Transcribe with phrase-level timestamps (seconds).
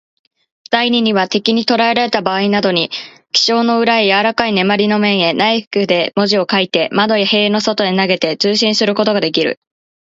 [0.71, 2.89] 第二には、敵にとらえられたばあいなどに、
[3.31, 9.59] 記章の裏のやわらかい鉛の面へ、ナイフで文字を書いて、窓や塀の外へ投げて、通信することができる。